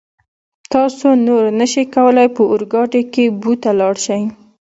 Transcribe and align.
تاسو 0.73 1.07
نور 1.25 1.43
نشئ 1.59 1.85
کولای 1.95 2.27
په 2.35 2.41
اورګاډي 2.51 3.01
کې 3.13 3.25
بو 3.41 3.51
ته 3.61 3.69
لاړ 3.79 3.95
شئ. 4.05 4.23